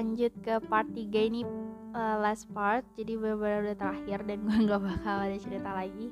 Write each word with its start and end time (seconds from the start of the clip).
lanjut 0.00 0.32
ke 0.40 0.56
part 0.72 0.88
3 0.96 1.12
ini 1.28 1.44
uh, 1.92 2.16
last 2.24 2.48
part. 2.56 2.80
Jadi 2.96 3.20
benar-benar 3.20 3.68
udah 3.68 3.76
terakhir 3.76 4.18
dan 4.24 4.38
gue 4.48 4.58
nggak 4.64 4.80
bakal 4.80 5.16
ada 5.20 5.36
cerita 5.36 5.70
lagi. 5.76 6.08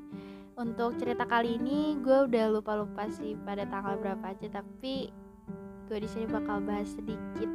Untuk 0.61 1.01
cerita 1.01 1.25
kali 1.25 1.57
ini 1.57 1.97
gue 2.05 2.29
udah 2.29 2.53
lupa-lupa 2.53 3.09
sih 3.09 3.33
pada 3.49 3.65
tanggal 3.65 3.97
berapa 3.97 4.37
aja 4.37 4.61
tapi 4.61 5.09
gue 5.89 5.99
di 6.05 6.09
sini 6.11 6.29
bakal 6.29 6.61
bahas 6.61 6.93
sedikit 6.93 7.49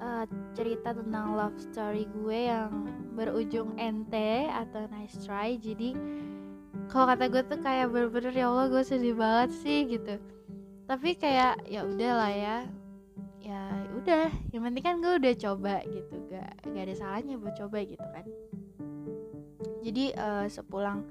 uh, 0.00 0.24
cerita 0.56 0.96
tentang 0.96 1.36
love 1.36 1.58
story 1.60 2.08
gue 2.22 2.48
yang 2.48 2.70
berujung 3.12 3.76
ente 3.76 4.48
atau 4.48 4.88
nice 4.88 5.20
try. 5.20 5.60
Jadi 5.60 5.92
kalau 6.88 7.12
kata 7.12 7.28
gue 7.28 7.42
tuh 7.44 7.60
kayak 7.60 7.92
bener-bener 7.92 8.32
ya 8.32 8.48
Allah 8.48 8.72
gue 8.72 8.80
sedih 8.86 9.12
banget 9.12 9.50
sih 9.60 9.84
gitu. 9.90 10.16
Tapi 10.86 11.18
kayak 11.18 11.66
ya 11.66 11.82
udahlah 11.82 12.32
ya 12.32 12.56
udah 14.06 14.30
yang 14.54 14.62
penting 14.70 14.84
kan 14.86 14.94
gue 15.02 15.12
udah 15.18 15.34
coba 15.34 15.82
gitu 15.82 16.14
gak 16.30 16.54
gak 16.62 16.82
ada 16.86 16.94
salahnya 16.94 17.34
buat 17.42 17.58
coba 17.58 17.82
gitu 17.82 18.06
kan. 18.14 18.22
Jadi 19.82 20.14
uh, 20.14 20.46
sepulang 20.46 21.02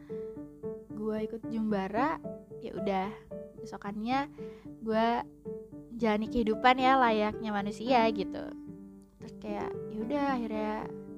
gue 0.95 1.17
ikut 1.27 1.43
jumbara 1.51 2.23
ya 2.63 2.71
udah 2.71 3.11
besokannya 3.59 4.31
gue 4.79 5.07
jalani 5.99 6.31
kehidupan 6.31 6.79
ya 6.79 6.95
layaknya 6.95 7.51
manusia 7.51 8.07
gitu. 8.15 8.47
Terus 9.19 9.33
kayak 9.43 9.75
ya 9.91 9.97
udah 9.99 10.25
akhirnya 10.39 10.75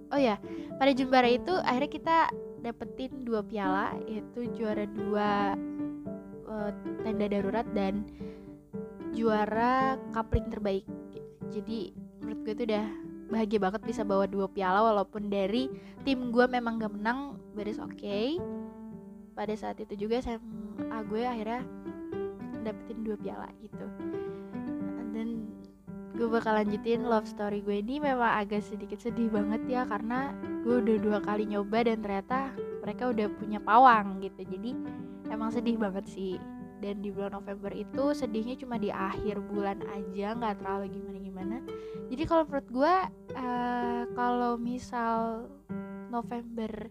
oh 0.09 0.19
ya 0.19 0.35
pada 0.81 0.91
jumbara 0.97 1.29
itu 1.29 1.53
akhirnya 1.61 1.91
kita 1.93 2.17
dapetin 2.65 3.21
dua 3.21 3.45
piala 3.45 3.93
yaitu 4.09 4.49
juara 4.57 4.89
dua 4.89 5.53
uh, 6.49 6.73
tenda 7.05 7.29
darurat 7.29 7.69
dan 7.77 8.01
juara 9.13 10.01
coupling 10.09 10.49
terbaik 10.49 10.89
jadi 11.51 11.91
menurut 12.23 12.39
gue 12.43 12.53
itu 12.53 12.63
udah 12.67 12.85
bahagia 13.27 13.59
banget 13.59 13.81
bisa 13.83 14.01
bawa 14.07 14.23
dua 14.23 14.47
piala 14.47 14.83
walaupun 14.83 15.27
dari 15.27 15.67
tim 16.07 16.31
gue 16.31 16.45
memang 16.47 16.79
gak 16.79 16.95
menang 16.95 17.35
beres 17.55 17.79
oke. 17.79 17.95
Okay 17.95 18.39
pada 19.37 19.53
saat 19.53 19.77
itu 19.77 20.09
juga 20.09 20.17
SMA 20.25 20.97
gue 21.05 21.21
akhirnya 21.21 21.61
dapetin 22.65 23.05
dua 23.05 23.15
piala 23.21 23.47
gitu. 23.61 23.85
Dan 25.13 25.45
gue 26.17 26.25
bakal 26.25 26.57
lanjutin 26.57 27.05
love 27.05 27.29
story 27.29 27.61
gue 27.61 27.77
ini 27.85 28.01
memang 28.01 28.41
agak 28.41 28.65
sedikit 28.65 28.97
sedih 28.97 29.29
banget 29.29 29.61
ya 29.69 29.85
karena 29.85 30.33
gue 30.65 30.81
udah 30.81 30.97
dua 30.97 31.19
kali 31.21 31.45
nyoba 31.45 31.85
dan 31.85 32.01
ternyata 32.01 32.49
mereka 32.81 33.13
udah 33.13 33.29
punya 33.37 33.61
pawang 33.61 34.25
gitu. 34.25 34.41
Jadi 34.41 34.73
emang 35.29 35.53
sedih 35.53 35.77
banget 35.77 36.09
sih 36.09 36.41
dan 36.77 37.01
di 37.01 37.09
bulan 37.09 37.41
November 37.41 37.73
itu 37.73 38.13
sedihnya 38.13 38.55
cuma 38.59 38.77
di 38.77 38.93
akhir 38.93 39.41
bulan 39.49 39.81
aja 39.89 40.37
nggak 40.37 40.61
terlalu 40.61 40.85
gimana 40.93 41.17
gimana 41.19 41.55
jadi 42.07 42.23
kalau 42.29 42.43
menurut 42.45 42.69
gue 42.69 42.95
uh, 43.35 44.03
kalau 44.13 44.53
misal 44.55 45.49
November 46.07 46.87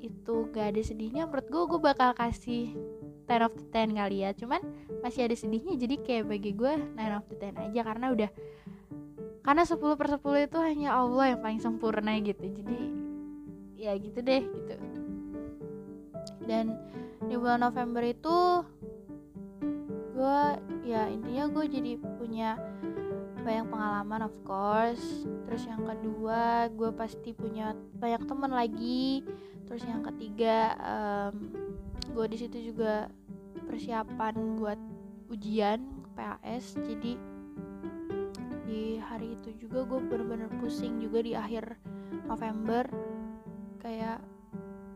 itu 0.00 0.36
gak 0.54 0.74
ada 0.74 0.82
sedihnya 0.82 1.26
menurut 1.26 1.46
gue 1.50 1.62
gue 1.74 1.80
bakal 1.82 2.10
kasih 2.14 2.74
10 3.26 3.42
of 3.42 3.54
the 3.58 3.66
10 3.74 3.98
kali 3.98 4.16
ya. 4.22 4.30
Cuman 4.38 4.62
masih 5.02 5.26
ada 5.26 5.34
sedihnya 5.34 5.74
jadi 5.74 5.94
kayak 5.98 6.24
bagi 6.30 6.54
gue 6.54 6.72
9 6.94 7.18
of 7.18 7.26
the 7.26 7.36
10 7.50 7.66
aja 7.70 7.80
karena 7.82 8.06
udah 8.14 8.30
karena 9.42 9.62
10 9.62 9.98
per 9.98 10.08
10 10.18 10.46
itu 10.46 10.58
hanya 10.62 10.88
Allah 10.94 11.34
yang 11.34 11.40
paling 11.42 11.60
sempurna 11.62 12.14
gitu. 12.22 12.46
Jadi 12.46 12.78
ya 13.76 13.92
gitu 13.98 14.18
deh 14.22 14.42
gitu. 14.46 14.74
Dan 16.46 16.78
di 17.24 17.34
bulan 17.40 17.64
November 17.64 18.04
itu 18.04 18.62
gue 20.16 20.40
ya 20.88 21.08
intinya 21.12 21.44
gue 21.52 21.64
jadi 21.68 21.92
punya 22.16 22.56
banyak 23.46 23.66
pengalaman 23.70 24.20
of 24.26 24.34
course. 24.42 25.22
Terus 25.46 25.62
yang 25.70 25.86
kedua 25.86 26.66
gue 26.74 26.90
pasti 26.90 27.30
punya 27.30 27.78
banyak 27.96 28.26
teman 28.26 28.50
lagi. 28.50 29.22
Terus 29.70 29.86
yang 29.86 30.02
ketiga 30.02 30.74
um, 30.82 31.54
gue 32.10 32.26
di 32.26 32.36
situ 32.42 32.74
juga 32.74 33.06
persiapan 33.66 34.58
buat 34.58 34.78
ujian 35.30 35.82
PAS 36.14 36.78
jadi 36.80 37.18
di 38.66 38.98
hari 38.98 39.38
itu 39.38 39.54
juga 39.62 39.86
gue 39.86 40.00
bener-bener 40.10 40.50
pusing 40.58 40.98
juga 40.98 41.22
di 41.22 41.38
akhir 41.38 41.78
November. 42.26 42.82
Kayak 43.78 44.18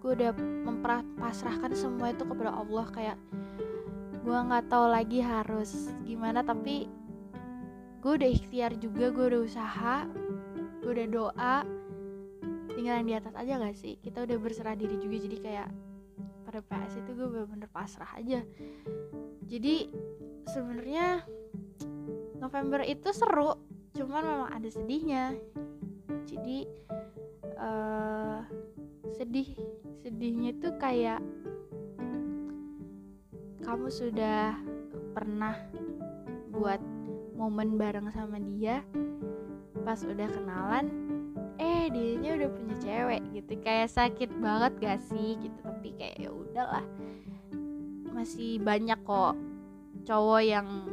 gue 0.00 0.10
udah 0.16 0.32
mempasrahkan 0.66 1.76
semua 1.76 2.12
itu 2.12 2.24
kepada 2.24 2.56
Allah 2.56 2.86
kayak 2.90 3.18
gue 4.20 4.36
nggak 4.36 4.68
tahu 4.68 4.86
lagi 4.88 5.20
harus 5.20 5.92
gimana 6.04 6.40
tapi 6.44 6.88
gue 8.00 8.12
udah 8.16 8.30
ikhtiar 8.32 8.72
juga 8.80 9.12
gue 9.12 9.24
udah 9.36 9.40
usaha 9.44 9.96
gue 10.80 10.90
udah 10.90 11.08
doa 11.08 11.56
tinggal 12.80 12.96
yang 13.04 13.08
di 13.12 13.16
atas 13.20 13.34
aja 13.36 13.60
gak 13.60 13.76
sih? 13.76 14.00
Kita 14.00 14.24
udah 14.24 14.36
berserah 14.40 14.72
diri 14.72 14.96
juga 14.96 15.20
jadi 15.20 15.36
kayak 15.36 15.68
pada 16.48 16.60
PS 16.64 17.04
itu 17.04 17.10
gue 17.12 17.28
bener-bener 17.28 17.68
pasrah 17.68 18.08
aja. 18.16 18.40
Jadi 19.44 19.92
sebenarnya 20.48 21.20
November 22.40 22.80
itu 22.88 23.12
seru 23.12 23.60
cuman 23.92 24.22
memang 24.24 24.50
ada 24.56 24.68
sedihnya. 24.72 25.36
Jadi 26.24 26.64
uh, 27.60 28.19
sedih 29.30 29.54
sedihnya 30.02 30.50
itu 30.58 30.74
kayak 30.82 31.22
kamu 33.62 33.86
sudah 33.86 34.58
pernah 35.14 35.54
buat 36.50 36.82
momen 37.38 37.78
bareng 37.78 38.10
sama 38.10 38.42
dia 38.42 38.82
pas 39.86 40.02
udah 40.02 40.26
kenalan 40.34 40.90
eh 41.62 41.86
dianya 41.94 42.42
udah 42.42 42.50
punya 42.50 42.74
cewek 42.82 43.22
gitu. 43.30 43.54
Kayak 43.62 43.94
sakit 43.94 44.34
banget 44.42 44.72
gak 44.82 44.98
sih? 45.06 45.38
Gitu. 45.38 45.58
Tapi 45.62 45.94
kayak 45.94 46.26
ya 46.26 46.30
udahlah. 46.34 46.82
Masih 48.10 48.58
banyak 48.58 48.98
kok 49.06 49.38
cowok 50.10 50.42
yang 50.42 50.90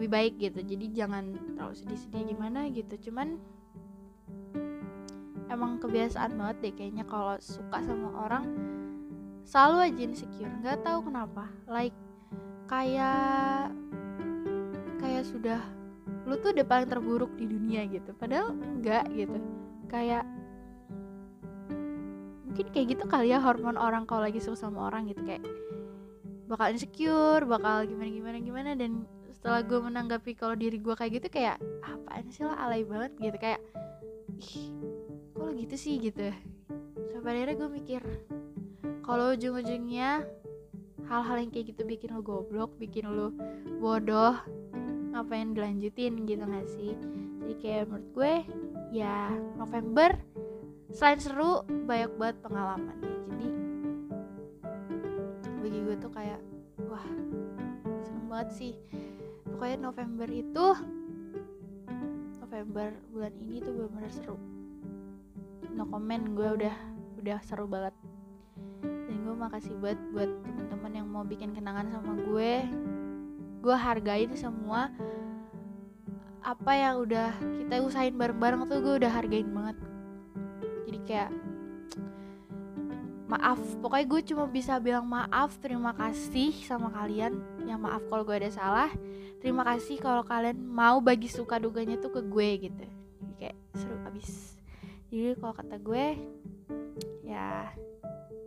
lebih 0.00 0.08
baik 0.08 0.34
gitu. 0.40 0.64
Jadi 0.64 0.96
jangan 0.96 1.36
terlalu 1.52 1.76
sedih-sedih 1.76 2.24
gimana 2.24 2.72
gitu. 2.72 3.12
Cuman 3.12 3.36
emang 5.56 5.80
kebiasaan 5.80 6.36
banget 6.36 6.56
deh 6.60 6.72
kayaknya 6.76 7.04
kalau 7.08 7.40
suka 7.40 7.80
sama 7.80 8.12
orang. 8.28 8.44
Selalu 9.48 9.76
aja 9.88 10.00
insecure 10.04 10.52
nggak 10.60 10.84
tahu 10.84 11.08
kenapa. 11.08 11.48
Like 11.64 11.96
kayak 12.68 13.72
kayak 15.00 15.24
sudah 15.24 15.62
lu 16.26 16.34
tuh 16.42 16.50
udah 16.50 16.66
paling 16.66 16.90
terburuk 16.92 17.32
di 17.40 17.48
dunia 17.48 17.88
gitu. 17.88 18.12
Padahal 18.12 18.52
enggak 18.52 19.08
gitu. 19.14 19.38
Kayak 19.88 20.28
mungkin 22.44 22.66
kayak 22.74 22.86
gitu 22.92 23.04
kali 23.08 23.32
ya 23.32 23.38
hormon 23.38 23.78
orang 23.80 24.04
kalau 24.04 24.26
lagi 24.28 24.42
suka 24.42 24.68
sama 24.68 24.92
orang 24.92 25.08
gitu. 25.08 25.22
Kayak 25.24 25.46
bakal 26.50 26.74
insecure 26.74 27.42
bakal 27.46 27.86
gimana 27.86 28.10
gimana 28.10 28.38
gimana. 28.42 28.70
Dan 28.74 29.06
setelah 29.30 29.62
gue 29.62 29.78
menanggapi 29.78 30.34
kalau 30.34 30.58
diri 30.58 30.82
gue 30.82 30.94
kayak 30.98 31.22
gitu 31.22 31.28
kayak 31.30 31.62
apaan 31.86 32.26
sih 32.34 32.42
lah 32.42 32.58
alay 32.66 32.82
banget 32.82 33.14
gitu. 33.22 33.38
Kayak 33.38 33.62
ih 34.42 34.74
kok 35.46 35.54
gitu 35.54 35.76
sih 35.78 35.94
gitu. 36.02 36.34
Sampai 37.14 37.38
akhirnya 37.38 37.54
gue 37.54 37.70
mikir 37.70 38.02
kalau 39.06 39.30
ujung-ujungnya 39.38 40.26
hal-hal 41.06 41.36
yang 41.38 41.54
kayak 41.54 41.70
gitu 41.70 41.86
bikin 41.86 42.18
lo 42.18 42.20
goblok 42.26 42.74
bikin 42.82 43.06
lo 43.06 43.30
bodoh 43.78 44.34
ngapain 45.14 45.54
dilanjutin 45.54 46.26
gitu 46.26 46.42
gak 46.42 46.66
sih? 46.66 46.98
Jadi 47.46 47.54
kayak 47.62 47.86
menurut 47.86 48.08
gue 48.10 48.32
ya 48.90 49.30
November 49.54 50.18
selain 50.90 51.22
seru 51.22 51.62
banyak 51.86 52.10
banget 52.18 52.36
pengalamannya 52.42 53.14
jadi 53.30 53.48
bagi 55.62 55.78
gue 55.78 55.96
tuh 56.02 56.10
kayak 56.10 56.42
wah 56.90 57.06
seneng 58.02 58.26
banget 58.26 58.50
sih. 58.50 58.74
Pokoknya 59.46 59.78
November 59.78 60.26
itu 60.26 60.66
November 62.42 62.90
bulan 63.14 63.34
ini 63.38 63.62
tuh 63.62 63.72
benar-benar 63.78 64.10
seru 64.10 64.45
no 65.76 65.84
comment 65.92 66.24
gue 66.32 66.48
udah 66.64 66.76
udah 67.20 67.38
seru 67.44 67.68
banget. 67.68 67.92
Dan 68.80 69.16
gue 69.28 69.36
makasih 69.36 69.76
banget 69.76 70.00
buat 70.16 70.30
teman-teman 70.48 70.92
yang 70.96 71.06
mau 71.06 71.22
bikin 71.22 71.52
kenangan 71.52 71.92
sama 71.92 72.16
gue. 72.16 72.64
Gue 73.60 73.76
hargain 73.76 74.32
semua. 74.32 74.88
Apa 76.40 76.72
yang 76.72 77.04
udah 77.04 77.36
kita 77.60 77.84
usahain 77.84 78.16
bareng-bareng 78.16 78.64
tuh 78.72 78.80
gue 78.80 78.94
udah 79.04 79.12
hargain 79.12 79.52
banget. 79.52 79.76
Jadi 80.88 80.98
kayak 81.04 81.30
maaf. 83.28 83.60
Pokoknya 83.84 84.06
gue 84.08 84.20
cuma 84.32 84.44
bisa 84.48 84.80
bilang 84.80 85.04
maaf 85.04 85.60
terima 85.60 85.92
kasih 85.92 86.56
sama 86.64 86.88
kalian. 86.88 87.36
Yang 87.68 87.80
maaf 87.84 88.02
kalau 88.08 88.24
gue 88.24 88.36
ada 88.40 88.48
salah. 88.48 88.90
Terima 89.44 89.60
kasih 89.66 90.00
kalau 90.00 90.24
kalian 90.24 90.56
mau 90.56 91.04
bagi 91.04 91.28
suka 91.28 91.60
duganya 91.60 92.00
tuh 92.00 92.16
ke 92.16 92.20
gue 92.24 92.48
gitu. 92.70 92.86
Kayak 93.36 93.58
seru 93.76 94.00
abis 94.08 94.55
jadi 95.16 95.32
kalau 95.40 95.56
kata 95.56 95.80
gue 95.80 96.06
ya 97.24 97.72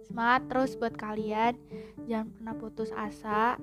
semangat 0.06 0.42
terus 0.54 0.78
buat 0.78 0.94
kalian. 0.94 1.58
Jangan 2.06 2.30
pernah 2.30 2.56
putus 2.62 2.94
asa. 2.94 3.58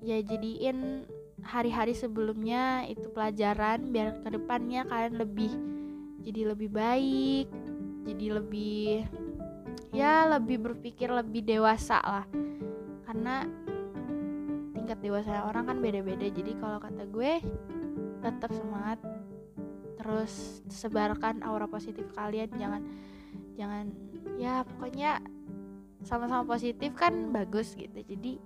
Ya 0.00 0.16
jadiin 0.24 1.04
hari-hari 1.44 1.92
sebelumnya 1.92 2.88
itu 2.88 3.04
pelajaran 3.12 3.92
biar 3.92 4.24
ke 4.24 4.32
depannya 4.32 4.88
kalian 4.88 5.20
lebih 5.20 5.52
jadi 6.22 6.54
lebih 6.54 6.70
baik 6.70 7.50
jadi 8.06 8.38
lebih 8.38 9.02
ya 9.90 10.24
lebih 10.32 10.56
berpikir 10.56 11.12
lebih 11.12 11.44
dewasa 11.44 12.00
lah. 12.00 12.24
Karena 13.04 13.44
tingkat 14.72 15.04
dewasa 15.04 15.44
orang 15.44 15.68
kan 15.68 15.78
beda-beda. 15.84 16.32
Jadi 16.32 16.56
kalau 16.56 16.80
kata 16.80 17.04
gue 17.12 17.44
tetap 18.24 18.50
semangat 18.56 19.04
terus 20.02 20.66
sebarkan 20.66 21.46
aura 21.46 21.70
positif 21.70 22.10
kalian 22.18 22.50
jangan 22.58 22.82
jangan 23.54 23.86
ya 24.34 24.66
pokoknya 24.66 25.22
sama-sama 26.02 26.42
positif 26.42 26.90
kan 26.98 27.30
bagus 27.30 27.78
gitu. 27.78 27.94
Jadi 27.94 28.42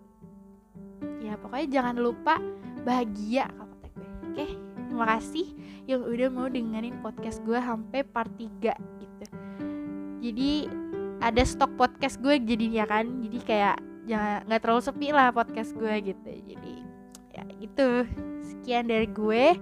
ya 1.24 1.40
pokoknya 1.40 1.80
jangan 1.80 1.96
lupa 1.96 2.36
bahagia 2.84 3.48
kalau 3.48 3.74
kata 3.80 3.88
gue 3.96 4.08
oke 4.30 4.46
terima 4.86 5.06
kasih 5.16 5.46
yang 5.88 6.04
udah 6.04 6.28
mau 6.28 6.46
dengerin 6.52 7.00
podcast 7.00 7.40
gue 7.42 7.56
sampai 7.56 8.04
part 8.04 8.30
3 8.36 8.76
gitu. 8.76 9.26
Jadi 10.20 10.52
ada 11.24 11.42
stok 11.42 11.72
podcast 11.80 12.20
gue 12.20 12.36
jadinya 12.44 12.84
kan. 12.84 13.08
Jadi 13.24 13.38
kayak 13.40 13.76
jangan 14.04 14.44
nggak 14.44 14.60
terlalu 14.60 14.82
sepi 14.84 15.08
lah 15.16 15.32
podcast 15.32 15.72
gue 15.72 15.94
gitu. 16.12 16.30
Jadi 16.52 16.74
ya 17.32 17.42
gitu 17.60 17.88
sekian 18.44 18.88
dari 18.88 19.08
gue 19.08 19.56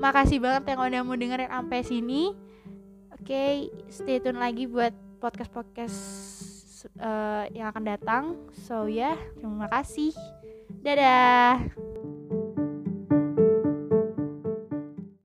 makasih 0.00 0.40
banget 0.40 0.72
yang 0.72 0.80
udah 0.80 1.00
mau 1.04 1.16
dengerin 1.16 1.52
sampai 1.52 1.80
sini. 1.84 2.32
Oke 3.12 3.28
okay, 3.28 3.54
stay 3.92 4.16
tune 4.18 4.40
lagi 4.40 4.64
buat 4.64 4.96
podcast 5.20 5.52
podcast 5.52 5.98
uh, 6.96 7.44
yang 7.52 7.68
akan 7.68 7.84
datang. 7.84 8.24
So 8.64 8.88
ya 8.88 9.12
yeah, 9.12 9.16
terima 9.36 9.68
kasih. 9.68 10.16
Dadah 10.80 11.99